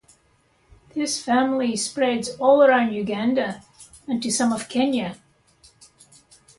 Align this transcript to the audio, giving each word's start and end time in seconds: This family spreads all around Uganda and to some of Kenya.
This 0.95 1.21
family 1.23 1.75
spreads 1.75 2.29
all 2.39 2.63
around 2.63 2.91
Uganda 2.91 3.61
and 4.07 4.19
to 4.23 4.31
some 4.31 4.51
of 4.51 4.67
Kenya. 4.67 5.19